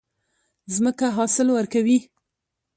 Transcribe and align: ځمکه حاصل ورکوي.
ځمکه 0.73 1.05
حاصل 1.17 1.47
ورکوي. 1.57 1.99